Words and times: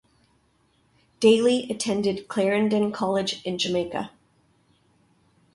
Daley 1.19 1.67
attended 1.69 2.27
Clarendon 2.27 2.91
College 2.91 3.39
in 3.45 3.59
Jamaica. 3.59 4.09